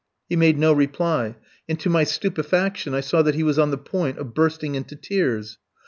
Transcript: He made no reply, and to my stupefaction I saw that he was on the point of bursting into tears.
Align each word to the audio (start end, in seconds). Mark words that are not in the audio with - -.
He 0.27 0.35
made 0.35 0.57
no 0.57 0.73
reply, 0.73 1.35
and 1.69 1.79
to 1.79 1.87
my 1.87 2.05
stupefaction 2.05 2.95
I 2.95 3.01
saw 3.01 3.21
that 3.21 3.35
he 3.35 3.43
was 3.43 3.59
on 3.59 3.69
the 3.69 3.77
point 3.77 4.17
of 4.17 4.33
bursting 4.33 4.73
into 4.73 4.95
tears. 4.95 5.59